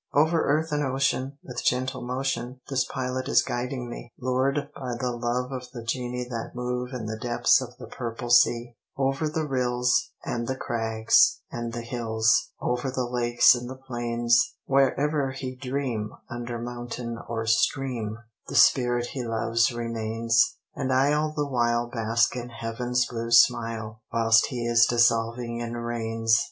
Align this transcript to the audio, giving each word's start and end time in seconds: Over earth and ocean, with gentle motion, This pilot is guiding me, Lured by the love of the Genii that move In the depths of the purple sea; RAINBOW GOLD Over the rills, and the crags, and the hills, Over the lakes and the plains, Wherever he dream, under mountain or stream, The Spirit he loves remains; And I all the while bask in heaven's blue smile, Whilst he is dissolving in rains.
Over 0.15 0.45
earth 0.45 0.71
and 0.71 0.83
ocean, 0.83 1.37
with 1.43 1.63
gentle 1.63 2.01
motion, 2.01 2.59
This 2.69 2.85
pilot 2.85 3.27
is 3.29 3.43
guiding 3.43 3.87
me, 3.87 4.11
Lured 4.19 4.69
by 4.75 4.95
the 4.99 5.11
love 5.11 5.51
of 5.51 5.69
the 5.75 5.83
Genii 5.83 6.27
that 6.27 6.55
move 6.55 6.91
In 6.91 7.05
the 7.05 7.19
depths 7.19 7.61
of 7.61 7.77
the 7.77 7.85
purple 7.85 8.31
sea; 8.31 8.73
RAINBOW 8.97 8.97
GOLD 8.97 9.13
Over 9.15 9.29
the 9.29 9.47
rills, 9.47 10.09
and 10.25 10.47
the 10.47 10.55
crags, 10.55 11.41
and 11.51 11.71
the 11.71 11.83
hills, 11.83 12.49
Over 12.59 12.89
the 12.89 13.05
lakes 13.05 13.53
and 13.53 13.69
the 13.69 13.77
plains, 13.77 14.55
Wherever 14.65 15.33
he 15.33 15.55
dream, 15.55 16.13
under 16.31 16.57
mountain 16.57 17.19
or 17.29 17.45
stream, 17.45 18.17
The 18.47 18.55
Spirit 18.55 19.05
he 19.13 19.21
loves 19.23 19.71
remains; 19.71 20.57
And 20.73 20.91
I 20.91 21.13
all 21.13 21.31
the 21.31 21.47
while 21.47 21.85
bask 21.87 22.35
in 22.35 22.49
heaven's 22.49 23.05
blue 23.05 23.29
smile, 23.29 24.01
Whilst 24.11 24.47
he 24.47 24.65
is 24.65 24.87
dissolving 24.87 25.59
in 25.59 25.77
rains. 25.77 26.39